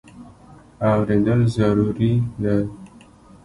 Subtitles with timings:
[0.89, 2.11] اورېدل ضروري
[2.47, 2.57] دی.